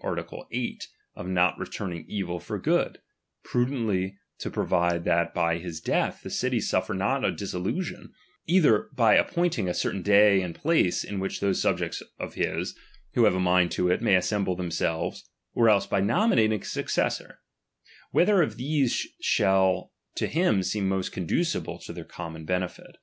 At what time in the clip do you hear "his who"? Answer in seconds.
12.34-13.22